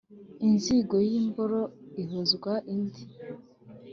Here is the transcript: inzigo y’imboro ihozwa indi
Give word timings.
inzigo 0.47 0.95
y’imboro 1.09 1.59
ihozwa 2.01 2.53
indi 2.73 3.03